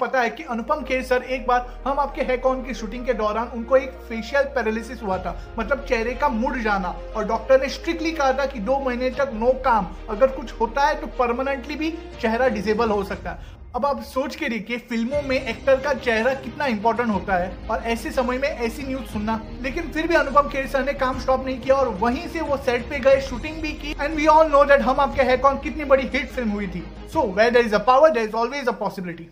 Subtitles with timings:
[0.00, 3.14] पता है कि अनुपम खेर सर, एक बार हम आपके है कौन की शूटिंग के
[3.14, 7.68] दौरान उनको एक फेशियल पैरालिसिस हुआ था मतलब चेहरे का मुड़ जाना। और डॉक्टर ने
[7.68, 11.76] स्ट्रिक्टली कहा था कि दो महीने तक नो काम। अगर कुछ होता है तो परमानेंटली
[11.76, 11.90] भी
[12.20, 16.32] चेहरा डिजेबल हो सकता है। अब आप सोच के देखिए, फ़िल्मों में एक्टर का चेहरा
[16.36, 20.48] कितना इंपॉर्टेंट होता है। और ऐसे समय में ऐसी न्यूज़ सुनना। लेकिन फिर भी अनुपम
[20.48, 23.60] खेर सर ने काम स्टॉप नहीं किया और वहीं से वो सेट पे गए शूटिंग
[23.62, 26.50] भी की। And we all know that हम आपके है कौन कितनी बड़ी हिट फ़िल्म
[26.50, 26.82] हुई थी।
[27.12, 29.28] So where there is a power there is always a possibility